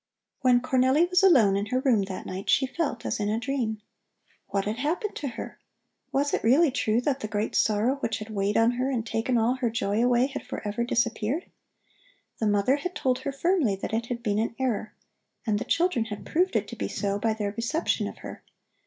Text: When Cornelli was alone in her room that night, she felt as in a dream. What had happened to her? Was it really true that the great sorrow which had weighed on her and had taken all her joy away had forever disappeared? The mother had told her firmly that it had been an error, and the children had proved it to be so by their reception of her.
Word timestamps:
When 0.39 0.61
Cornelli 0.61 1.07
was 1.11 1.21
alone 1.21 1.55
in 1.55 1.67
her 1.67 1.79
room 1.79 2.01
that 2.05 2.25
night, 2.25 2.49
she 2.49 2.65
felt 2.65 3.05
as 3.05 3.19
in 3.19 3.29
a 3.29 3.39
dream. 3.39 3.83
What 4.47 4.65
had 4.65 4.77
happened 4.77 5.15
to 5.17 5.27
her? 5.27 5.59
Was 6.11 6.33
it 6.33 6.43
really 6.43 6.71
true 6.71 7.01
that 7.01 7.19
the 7.19 7.27
great 7.27 7.53
sorrow 7.53 7.97
which 7.97 8.17
had 8.17 8.31
weighed 8.31 8.57
on 8.57 8.71
her 8.71 8.87
and 8.87 9.01
had 9.07 9.11
taken 9.11 9.37
all 9.37 9.57
her 9.57 9.69
joy 9.69 10.03
away 10.03 10.25
had 10.25 10.43
forever 10.43 10.83
disappeared? 10.83 11.45
The 12.39 12.47
mother 12.47 12.77
had 12.77 12.95
told 12.95 13.19
her 13.19 13.31
firmly 13.31 13.75
that 13.75 13.93
it 13.93 14.07
had 14.07 14.23
been 14.23 14.39
an 14.39 14.55
error, 14.57 14.95
and 15.45 15.59
the 15.59 15.65
children 15.65 16.05
had 16.05 16.25
proved 16.25 16.55
it 16.55 16.67
to 16.69 16.75
be 16.75 16.87
so 16.87 17.19
by 17.19 17.33
their 17.35 17.51
reception 17.55 18.07
of 18.07 18.17
her. 18.25 18.41